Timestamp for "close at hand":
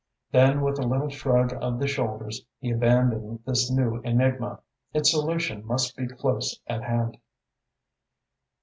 6.07-7.19